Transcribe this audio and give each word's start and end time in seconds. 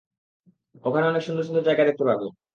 ওখানে 0.85 1.05
অনেক 1.07 1.23
সুন্দর 1.27 1.43
সুন্দর 1.43 1.67
জায়গা 1.67 1.83
দেখতে 1.89 2.03
পাবে। 2.09 2.27